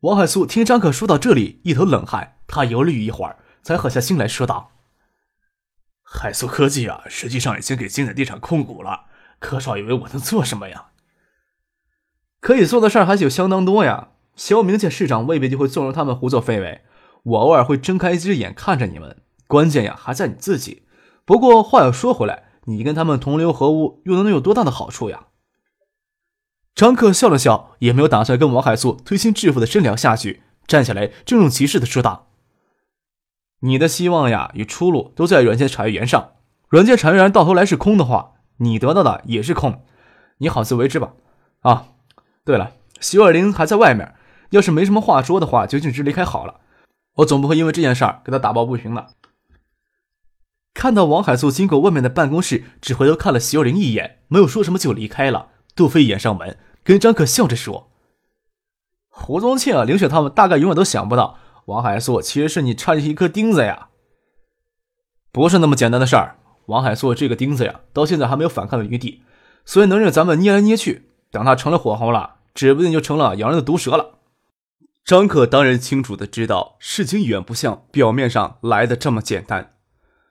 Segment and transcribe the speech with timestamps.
[0.00, 2.38] 王海素听张可说到这里，一头冷汗。
[2.46, 4.72] 他犹豫一会儿，才狠下心来说道
[6.02, 9.04] ：“海素科技啊，实际上已经给金海地产控股了。
[9.38, 10.86] 柯少以为我能做什么呀？
[12.40, 14.08] 可以做的事儿还是有相当多呀。
[14.36, 16.82] 肖明见市长未必就会纵容他们胡作非为，
[17.22, 19.18] 我偶尔会睁开一只眼看着你们。
[19.46, 20.86] 关键呀，还在你自己。
[21.26, 25.26] 不过话又说回来，你跟他们同流合污，又能有多大的好处呀？”
[26.74, 32.28] 张克笑了笑，也没有打算跟王海素推心置腹的深聊下去，站起来郑重其事的说道
[33.60, 36.32] ：“你的希望呀与出路都在软件产业园上。
[36.68, 39.84] 软件产业园到头来是空的话，你得到的也是空。
[40.38, 41.12] 你好自为之吧。
[41.60, 41.88] 啊，
[42.44, 44.14] 对了，徐二林还在外面，
[44.50, 46.60] 要是没什么话说的话，就径直离开好了。
[47.16, 49.08] 我总不会因为这件事儿给他打抱不平的。”
[50.72, 55.48] 看到王海素经过外面的办公室，只回头看了徐二林一眼，没有说什么就离开了。
[55.76, 56.56] 杜飞掩上门。
[56.82, 57.90] 跟张可笑着说
[59.08, 63.88] ：“胡宗庆啊、林雪他们大概永远都想不到，王海素其实是你插进一颗钉子呀。
[65.30, 66.36] 不是那么简单的事儿。
[66.66, 69.22] 王海素这个钉子呀，到现在还没有反抗的余地，
[69.64, 71.10] 所以能让咱们捏来捏去。
[71.30, 74.18] 等他成了火候了，指不定就成了洋人的毒蛇了。”
[75.04, 79.74] 张可当然清楚的知道，事情远不像表面上来的这么简单。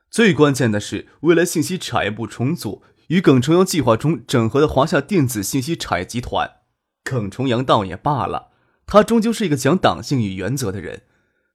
[0.09, 2.84] 最关键的是，未来信息产业部重组。
[3.09, 6.57] 与耿重阳计划中整合的华夏电子信息产业集团，
[7.03, 8.49] 耿重阳倒也罢了，
[8.85, 11.01] 他终究是一个讲党性与原则的人，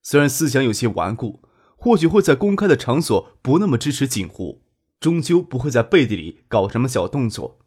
[0.02, 1.42] 虽然思想有些顽固，
[1.77, 4.62] 或许会在公开的场所不那么支持锦湖，
[4.98, 7.61] 终究不会在背地里搞什么小动作。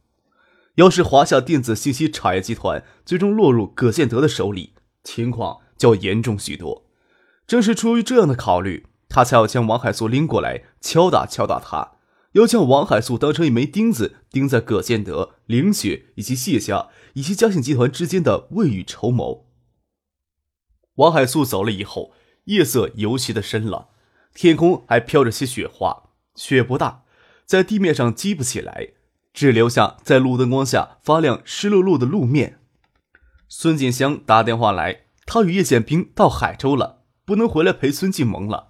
[0.75, 4.73] 要是华夏电子信息产业集团最终落入葛建德的手里，
[5.06, 6.83] 情况就要严重许多。
[7.47, 11.94] 正是出于这样的考虑，他才要将王海素拎过来敲打敲打他。
[12.33, 19.47] 要将王海素当成一枚钉子钉在葛建德、凌雪以及谢家以及嘉兴集团之间的未雨绸缪。
[20.95, 22.13] 王海素走了以后，
[22.45, 23.89] 夜色尤其的深了，
[24.33, 27.03] 天空还飘着些雪花，雪不大，
[27.45, 28.89] 在地面上积不起来，
[29.33, 32.59] 只留下在路灯光下发亮湿漉漉的路面。
[33.47, 38.69] 孙锦香打电话来，他与叶剑兵到海州了，不能回来陪孙静萌了。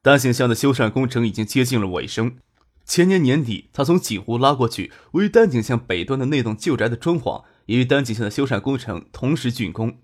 [0.00, 2.36] 单行巷的修缮工程已经接近了尾声。
[2.84, 9.98] 前年年底，他从锦湖拉过去位于丹景巷北端的那栋旧宅的装潢，也与丹景巷的修缮工程同时竣工。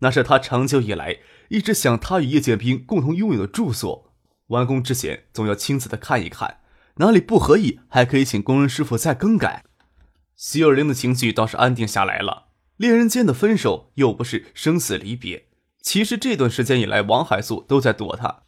[0.00, 1.16] 那是他长久以来
[1.48, 4.12] 一直想他与叶剑兵共同拥有的住所。
[4.48, 6.58] 完工之前，总要亲自的看一看，
[6.96, 9.64] 哪里不合意，还可以请工人师傅再更改。
[10.36, 12.48] 徐尔玲的情绪倒是安定下来了。
[12.76, 15.46] 恋人间的分手又不是生死离别。
[15.80, 18.42] 其实这段时间以来，王海素都在躲他。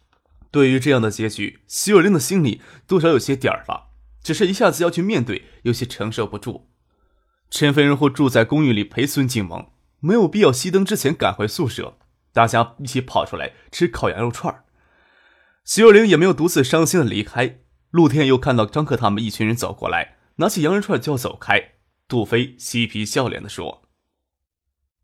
[0.50, 3.88] 对于这样的结局，徐若琳的心里多少有些点儿了，
[4.22, 6.70] 只是一下子要去面对，有些承受不住。
[7.50, 9.70] 陈飞人会住在公寓里陪孙静萌，
[10.00, 11.98] 没有必要熄灯之前赶回宿舍，
[12.32, 14.64] 大家一起跑出来吃烤羊肉串儿
[15.64, 17.60] 徐若琳也没有独自伤心的离开。
[17.90, 21.72] 陆天又看到张克他们一群人走过来，拿起羊肉串就要走开。
[22.06, 23.82] 杜飞嬉皮笑脸的说：“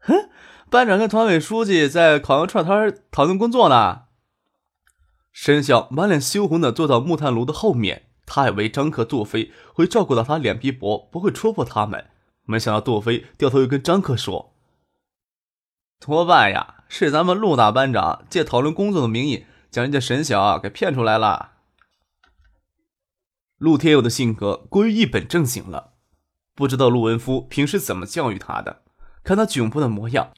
[0.00, 0.30] 哼，
[0.70, 4.03] 班长跟团委书记在烤羊串摊讨论工作呢。”
[5.34, 12.06] 沈笑满脸羞红的坐到木炭炉的后面，他以为张克、杜飞会照顾到他脸皮薄，不会戳破他们。
[12.44, 14.54] 没想到杜飞掉头又跟张克说
[15.98, 21.54] ：“多半呀，是咱们陆大班长借讨论工作的名义，将人家沈晓给骗出来了。”
[23.58, 25.94] 陆天佑的性格过于一本正经了，
[26.54, 28.82] 不知道陆文夫平时怎么教育他的。
[29.24, 30.32] 看他窘迫的模样，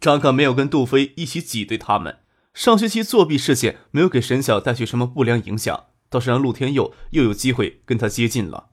[0.00, 2.20] 张克没有跟杜飞一起挤兑他们。
[2.58, 8.70] 上学期作弊事件没有给沈晓带去什么不良影响，倒是让陆天佑又有机会跟他接近了。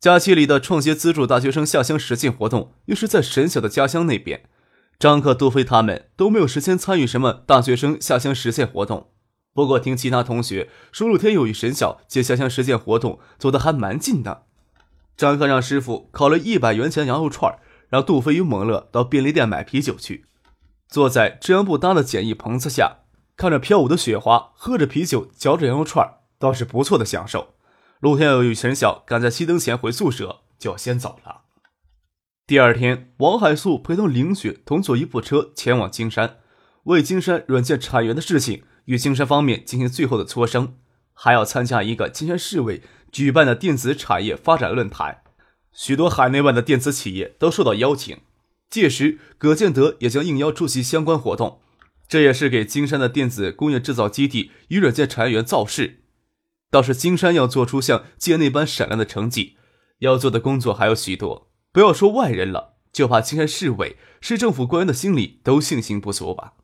[0.00, 4.44] 假期里的创协资助大学生下乡实践活动，又是在沈晓的家乡那边，
[4.98, 9.10] 张克、杜飞他们都没有时间参与什么大学生下乡实践活动。
[9.52, 14.46] 不过听其他同学说，陆天佑与沈晓借下乡实践活动走得还蛮近的。
[15.18, 17.58] 张克让师傅烤了一百元钱羊肉串，
[17.90, 20.24] 让杜飞与蒙乐到便利店买啤酒去，
[20.88, 22.99] 坐在遮阳布搭的简易棚子下。
[23.40, 27.54] 看着飘舞的雪花，喝着啤酒，嚼着羊肉串，倒是不错的享受。
[28.00, 31.44] 陆天佑与陈晓赶在熄灯前回宿舍，就要先走了。
[32.46, 36.36] 第二天，王海素陪同凌雪同坐一部车前往金山。
[36.82, 40.74] 为金山软件产业园的事情与金山方面进行最后的磋商，
[41.14, 45.22] 还要参加一个金山市委举办的电子产业发展论坛。
[45.72, 48.18] 许多海内外的电子企业都受到邀请，
[48.68, 51.62] 届时葛建德也将应邀出席相关活动。
[52.10, 56.02] 这也是给金山的电子工业制造基地与软件产业园造势。
[56.68, 59.56] 倒是金山要做出像界内般闪亮的成绩，
[60.00, 61.52] 要做的工作还有许多。
[61.70, 66.54] 不要说外人了，就怕金山市委、市政府官员的心里都信心不足吧。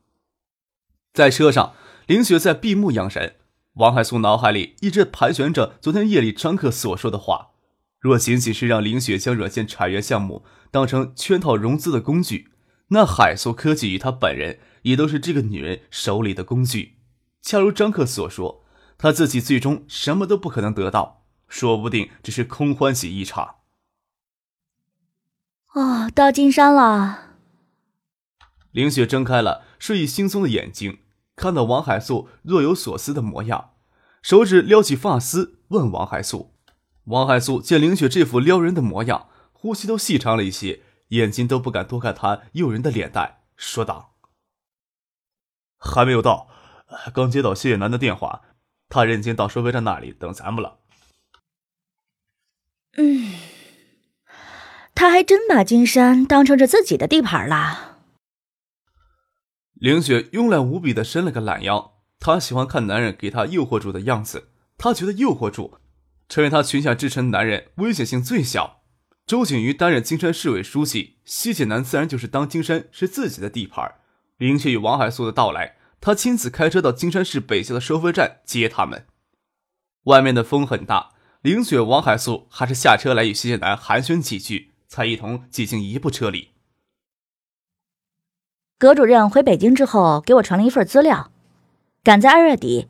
[1.13, 1.73] 在车上，
[2.07, 3.37] 林雪在闭目养神。
[3.75, 7.51] 王海松脑海里一直盘旋着昨天夜里张克所说的话。
[8.01, 12.49] 若仅仅是让林雪将软件产业园项目当成圈套融资的工具，
[12.89, 16.97] 那海素科技与他本人也都是这个女人手里的工具。
[17.41, 18.63] 恰如张克所说，
[18.97, 23.55] 他自己最终什么都不可能得到，说不定只是空欢喜一场。
[25.73, 27.35] 哦，到金山了。
[28.71, 30.99] 林雪睁开了睡意惺忪的眼睛，
[31.35, 33.71] 看到王海素若有所思的模样，
[34.21, 36.53] 手指撩起发丝，问王海素。
[37.05, 44.15] 王海素见凌雪这副撩人的模样，呼吸都细长了一些，眼睛都不敢多看他诱人的脸蛋，说道
[45.77, 46.49] ：“还没有到，
[47.13, 48.41] 刚接到谢叶楠的电话，
[48.89, 50.79] 他人已经到收费站那里等咱们了。”
[52.97, 53.33] 嗯，
[54.95, 57.99] 他还真把金山当成是自己的地盘了。
[59.73, 65.77] 凌雪慵懒无比的伸了个懒腰，她喜欢看男人给她诱惑住的样子，她觉得诱惑住。
[66.27, 68.81] 成为她裙下之臣，男人危险性最小。
[69.27, 73.95] 周景瑜担任金山市委书记，西解南自然就是当金山是自己的地盘。
[74.37, 79.05] 林雪与王海素的到来，他亲自开车到金山市北郊的收费站接他们。
[80.03, 81.09] 外面的风很大，
[81.41, 86.51] 林雪、王海素还是下车来与西解南寒暄几句，才一同挤进一部车里。
[88.79, 91.31] 葛主任回北京之后，给我传了一份资料，
[92.01, 92.87] 赶在二月底，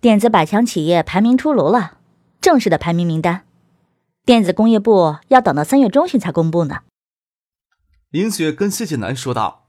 [0.00, 1.98] 电子百强企业排名出炉了。
[2.40, 3.44] 正式的排名名单，
[4.24, 6.82] 电子工业部要等到三月中旬才公布呢。
[8.08, 9.66] 林雪跟谢谢南说道：“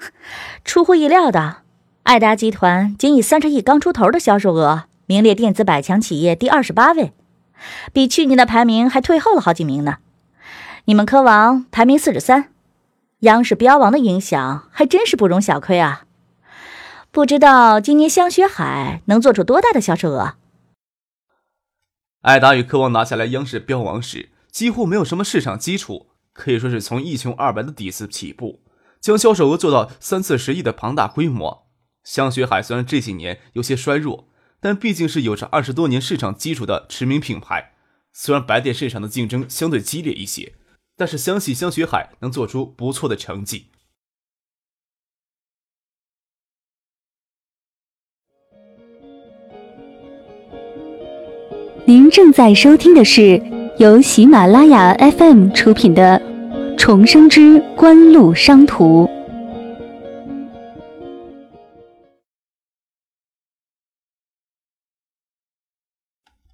[0.64, 1.58] 出乎意料的，
[2.04, 7.12] 爱达集团仅以三十亿刚出头的销售额，名列电子百强企业第二十八位，
[7.92, 9.98] 比去年的排名还退后了好几名呢。
[10.86, 12.52] 你们科王排名四十三，
[13.18, 16.06] 央视标王的影响还真是不容小窥啊！
[17.10, 20.36] 不知道今年香雪海能做出多大的销售额？”
[22.24, 28.62] 艾达与科王拿下来央视标王时，几乎没有什么市场基础，可以说是从一穷二白的底子起步，
[28.98, 31.66] 将销售额做到三四十亿的庞大规模。
[32.02, 37.74] 香雪海虽然这几年有些衰弱，但毕竟是有着二十多年市场基础的知名品牌。
[38.14, 40.54] 虽然白电市场的竞争相对激烈一些，
[40.96, 43.66] 但是相信香雪海能做出不错的成绩。
[51.86, 53.36] 您正在收听的是
[53.78, 56.18] 由喜马拉雅 FM 出品的
[56.78, 59.04] 《重生之官路商途》。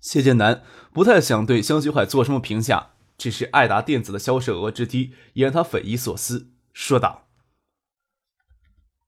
[0.00, 7.29] 谢剑南不太想对香雪海做什么评价，只是爱达电子的销售额之低也让他匪夷所思，说道：“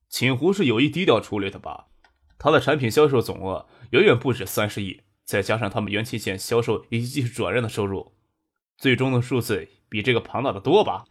[0.07, 1.87] 锦湖是有意低调处理的吧？
[2.39, 8.11] 他的产品销售总额远远不止三十亿。”再加上他们元器件销售以及技术转让的收入，
[8.77, 11.05] 最终的数字比这个庞大的多吧？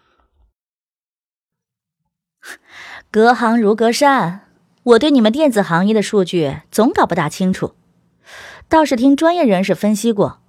[3.11, 4.49] 隔行如隔山，
[4.83, 7.75] 我对你们电子行业的数据总搞不大清楚，
[8.69, 10.41] 倒是听专业人士分析过，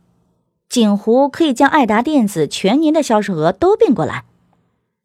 [0.67, 4.25] 锦湖可以将爱达电子全年的销售额都并过来，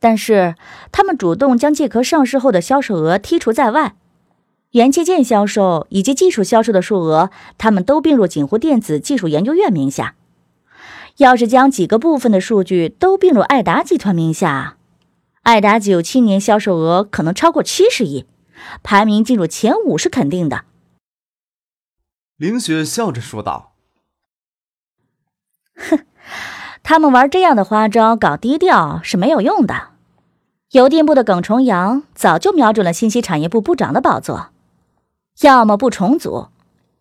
[0.00, 0.54] 但是
[0.90, 3.96] 他们主动将借壳上市后的销售额剔除在外。
[4.72, 10.14] 元器件销售以及技术销售的数额，他们都并入锦湖电子技术研究院名下。
[11.16, 14.76] 要是将几个部分的数据都并入爱达集团名下，
[15.42, 18.26] 爱达九七年销售额可能超过七十亿，
[18.82, 20.64] 排名进入前五是肯定的。
[22.36, 23.72] 林雪笑着说道
[25.74, 26.00] ：“哼，
[26.82, 29.88] 他们玩这样的花招搞低调是没有用的。
[30.72, 34.50] 邮电部的耿重阳早就瞄准了信息产业部部长的宝座。”
[35.42, 36.48] 要么不重组，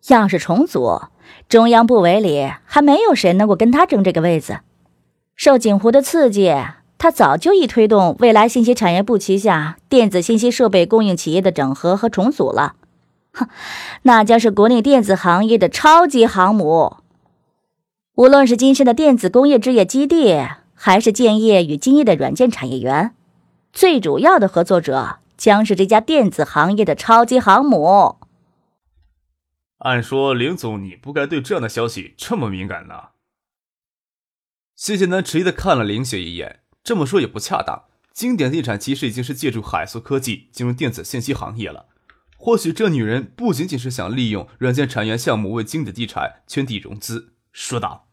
[0.06, 1.02] 要是重组，
[1.48, 4.60] 中央部委里还没有谁能够跟他争这个位子。
[5.34, 6.54] 受锦湖的刺激，
[6.98, 12.74] 他早就已推动未来信息产业部旗下电子信息设备供应企业的整合和重组了。
[13.32, 13.48] 哼，
[14.02, 16.98] 那将是国内电子行业的超级航母。
[18.14, 23.12] 无论是金山的电子工业置业基地，还是建业与金业的软件产业园，
[23.72, 28.16] 最主要的合作者将是这家电子行业的超级航母。
[29.78, 33.10] 按说，林总，你不该对这样的消息这么敏感呢。
[34.74, 37.84] 谢谢南迟疑的看了林雪一眼，这么说也不恰当。
[38.12, 41.86] 经典地产其实已经是借助海素科技进入电子信息行业了。
[42.36, 47.34] 或许这女人不仅仅是想利用软件产业项目为经典地产圈地融资。
[47.52, 48.08] 说道：“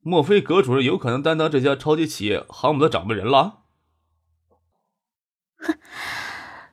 [0.00, 3.64] 莫非葛主任有可能担当这家超级企业航母的掌门人了？”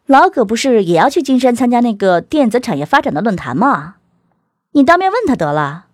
[0.08, 3.96] 老葛不是也要去金山参加那个电子产业发展的论坛吗？
[4.74, 5.88] 你当面问他得了。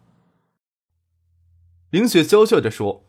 [1.92, 3.06] 林雪娇笑着说：“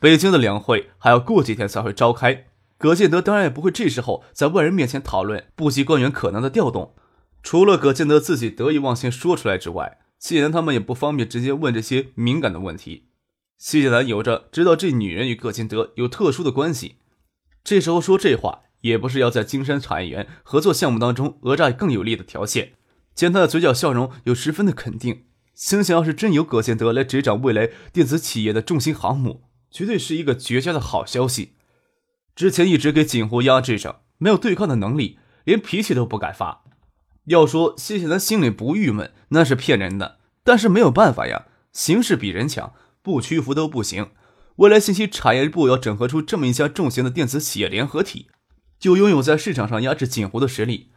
[0.00, 2.46] 北京的两会还要过几天才会召开，
[2.78, 6.94] 葛建德当然也不会这时候在外人面前讨论部级官员可能的调动。
[7.44, 13.06] 除了葛建德自己得意忘形说出来之外，谢楠他们也不方便直接问这些敏感的问题。
[13.56, 16.96] 谢楠有着知道这女人与葛建德有特殊的关系，
[17.62, 22.72] 这时候说这话。”也不是要在金山产业园合作项目当中讹诈更有利的条件。
[23.14, 31.54] 见他的嘴角笑容有十分的肯定，心想要是真有葛建德来执掌未来电子企业的重型航母，绝对是一个绝佳的好消息。
[32.34, 36.64] 之前一直给锦湖压制着，没有对抗的能力，连脾气都不敢发。
[37.26, 40.18] 要说谢谢他心里不郁闷，那是骗人的。
[40.42, 42.72] 但是没有办法呀，形势比人强，
[43.02, 44.10] 不屈服都不行。
[44.56, 48.28] 未来信息产业部要整合出这么一家重型的电子企业联合体。
[48.80, 50.90] 就拥有在市场上压制锦湖的实力。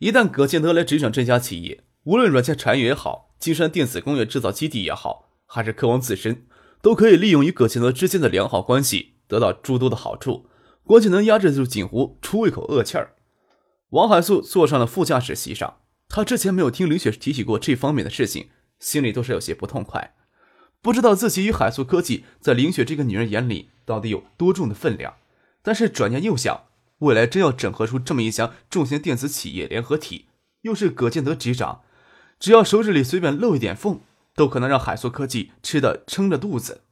[0.00, 6.46] 一旦葛建德来执掌这家企业，无论软件产业也好，金山电子工业制造基地也好，还是科王自身，
[6.82, 10.48] 都可以利用与葛建德之间的良好关系，得到诸多的好处。
[10.84, 13.14] 关键能压制住锦湖，出一口恶气儿。
[13.90, 15.78] 王海素坐上了副驾驶席上，
[16.08, 20.14] 他之前没有听林雪提起过这方面的事情，心里都是有些不痛快，
[20.80, 25.14] 不知道自己与海素科技在林雪这个女人眼里到底有多重的分量。
[25.62, 26.67] 但是转念又想。
[26.98, 30.26] 未来真要整合出这么一家重型电子企业联合体，
[30.62, 31.82] 又是葛建德执掌，
[32.40, 34.00] 只要手指里随便漏一点缝，
[34.34, 36.82] 都可能让海素科技吃的撑着肚子。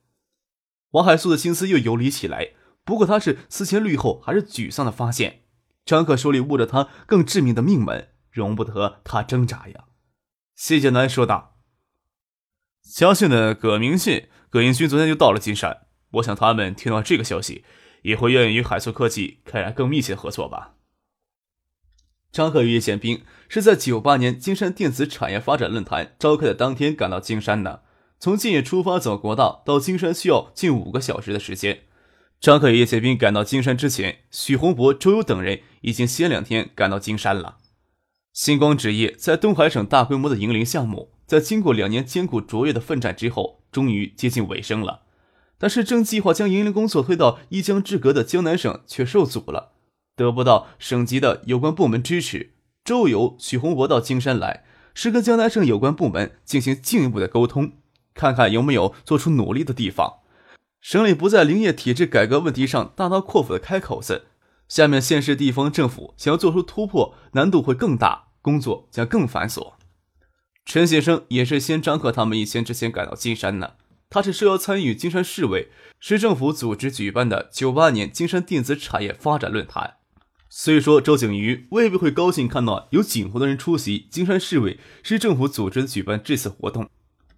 [0.90, 2.52] 王海素的心思又游离起来，
[2.84, 5.40] 不过他是思前虑后，还是沮丧的发现，
[5.84, 9.84] 张可手里握着他更致命的命门，容不得他挣扎呀。
[10.54, 11.56] 谢剑南说道
[12.80, 17.64] ：“相信的葛明信、葛英勋昨天就到了金山，我想他们听到这个消息。”
[18.06, 20.74] 也会愿意与海素科技开展更密切的合作吧。
[22.30, 27.82] 张克与叶宪兵是在九八年金山电子产业发展论坛召开的当天赶到金山的。
[28.20, 31.80] 从晋野出发走国道到金山需要近五个小时的时间。
[32.40, 37.56] 张克与叶宪兵赶到金山之前，许洪博、周游等人已经先两天赶到金山了。
[38.32, 45.05] 星光纸业在东海省大规模的营林项目，在经过两年艰苦卓越的奋战之后，终于接近尾声了。
[45.58, 49.72] 但是正计划将营林工作推到一江之隔的江南省却受阻了，
[50.14, 52.52] 得不到省级的有关部门支持。
[52.84, 57.72] 周游、许洪博到金山来，是跟江南省有关部门进行进一步的沟通，
[58.14, 60.20] 看看有没有做出努力的地方。
[60.80, 64.26] 省里不在林业体制改革问题上大刀阔斧的开口子，
[64.68, 69.72] 下面县市地方政府想要做出突破，难度会更大，工作将更繁琐。
[70.64, 73.72] 陈先生也是先张克他们一天之前赶到金山呢。
[74.08, 79.96] 他是受邀参与金山市委、市政府组织举办的九八年金山电子产业发展论坛。
[80.48, 86.88] 虽说周景瑜未必会高兴看到有锦湖的人出席金山市委、市政府组织举办这次活动，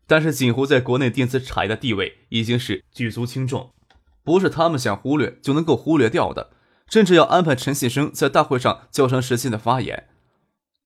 [0.07, 3.73] 但是锦湖在国内电子产业的地位已经是举足轻重，
[4.23, 6.51] 不是他们想忽略就能够忽略掉的。
[6.91, 10.09] 甚至要安排陈信生在大会上较长时间的发言。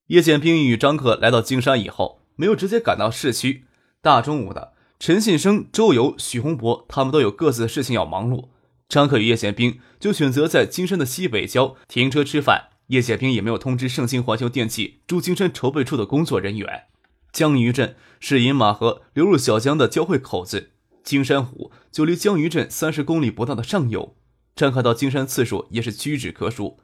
[0.09, 3.67] 叶剑兵与张克来到金山以后，没有直接赶到市区，
[4.01, 4.73] 大中午的。
[5.05, 8.51] 陈信生、周游、许洪博，他们都有各自的事情要忙碌。
[8.89, 12.69] 张克与叶宪兵就选择在金山的西北郊停车吃饭。
[12.87, 16.85] 叶宪兵也没有通知盛兴环球电器驻金山筹备处的工作人员。
[17.33, 20.71] 江鱼镇是饮马河流入小江的交汇口子，
[21.03, 24.15] 金山湖就离江鱼镇三十公里不到的上游。
[24.55, 26.79] 张克到金山次数也是屈指可数，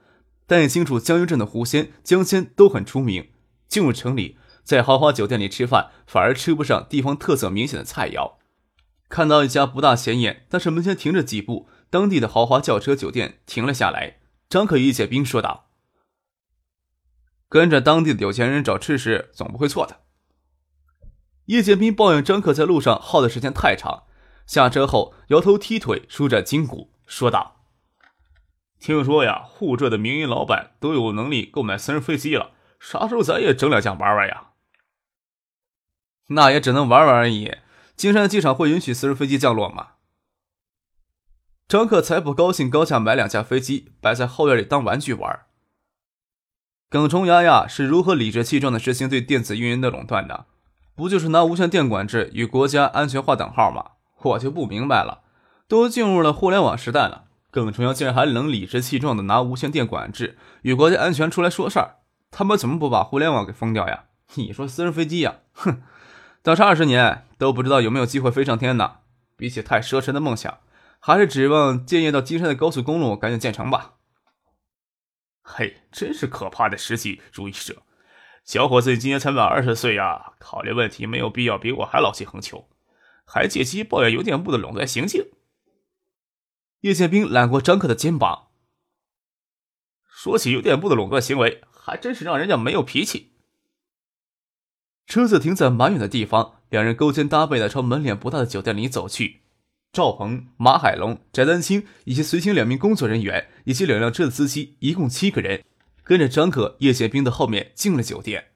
[0.45, 3.29] 但也清楚江鱼镇的湖鲜、江鲜都很出名。
[3.69, 4.39] 进入城里。
[4.69, 8.35] 在豪华酒店里吃饭，反而吃不上地方特色明显的菜肴。
[9.09, 14.19] 看到一家不大显眼，但是门前停着几部当地的豪华轿车，酒店停了下来。
[14.51, 15.71] 张可与叶兵说道
[17.49, 20.01] ：“跟着当地的有钱人找吃食，总不会错的。”
[21.49, 24.03] 叶建兵抱怨张可在路上耗的时间太长，
[24.47, 27.63] 下车后摇头踢腿，舒展筋骨，说道
[28.79, 34.45] ：“听说呀，沪浙的民营老板都有能力购买私人飞机了，啥时候咱也整两架玩玩呀？”
[36.29, 37.57] 那也只能玩玩而已。
[37.97, 39.89] 金山机场会允许私人飞机降落吗？
[41.67, 45.41] 张克才不高兴，高价买两架飞机摆在后院里当玩具玩。
[46.89, 50.47] 耿崇牙呀是如何理直气壮的实行对电子运营的垄断的？
[50.95, 53.91] 不就是拿无线电管制与国家安全划等号吗？
[54.23, 55.23] 我就不明白了，
[55.69, 61.97] 都进入了互联网时代了，耿崇阳竟然还能理直气壮的拿无线电管制与国家安全出来说事儿，
[62.31, 64.05] 他们怎么不把互联网给封掉呀？
[64.35, 65.83] 你说私人飞机呀，哼，
[66.43, 68.99] 等上二十年都不知道有没有机会飞上天呢？
[69.37, 70.61] 比起太奢侈的梦想，
[70.99, 73.95] 还是指望建业到金山的高速公路赶紧建成吧。
[75.43, 77.83] 嘿，真是可怕的实际主义者！
[78.45, 82.69] 小伙子，你今年才满二十岁呀，考虑问题没有必要比我还老气横秋，
[83.25, 85.27] 还借机抱怨邮电部的垄断行径。
[86.81, 88.49] 叶剑兵揽过张克的肩膀，
[90.09, 93.38] 说起邮电部的垄断行为，还真是让人家没有脾气。
[95.09, 99.41] 车子停在蛮远的地方，两人勾肩搭背的朝门脸不大的酒店里走去。
[99.91, 105.65] 赵鹏、马海龙、翟丹青以及随行两名工作人员以及两辆车的司机，一共七个人，
[106.05, 108.49] 跟着张可、叶剑兵的后面进了酒店。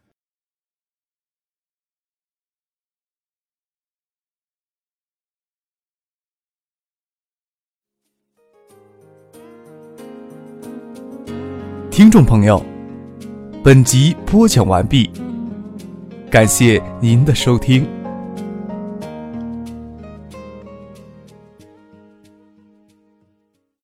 [11.90, 12.62] 听众朋友，
[13.64, 15.10] 本集播讲完毕，
[16.32, 18.01] 感谢您的收听。